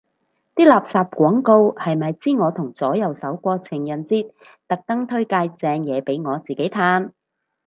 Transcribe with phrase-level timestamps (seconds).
[0.55, 4.31] 啲垃圾廣告係咪知我同左右手過情人節，
[4.67, 7.11] 特登推介正嘢俾我自己嘆